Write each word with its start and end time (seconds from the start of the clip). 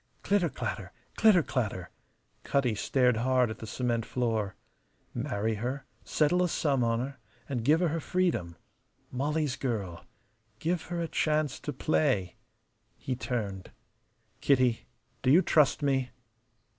Clitter 0.23 0.49
clatter! 0.49 0.91
Clitter 1.15 1.43
clatter! 1.43 1.91
Cutty 2.41 2.73
stared 2.73 3.17
hard 3.17 3.51
at 3.51 3.59
the 3.59 3.67
cement 3.67 4.03
floor. 4.03 4.55
Marry 5.13 5.53
her, 5.61 5.85
settle 6.03 6.41
a 6.41 6.49
sum 6.49 6.83
on 6.83 6.97
her, 6.99 7.17
and 7.47 7.63
give 7.63 7.81
her 7.81 7.89
her 7.89 7.99
freedom. 7.99 8.55
Molly's 9.11 9.55
girl. 9.55 10.03
Give 10.57 10.81
her 10.85 10.99
a 11.01 11.07
chance 11.07 11.59
to 11.59 11.71
play. 11.71 12.33
He 12.97 13.15
turned. 13.15 13.69
"Kitty, 14.39 14.87
do 15.21 15.29
you 15.29 15.43
trust 15.43 15.83
me?" 15.83 16.09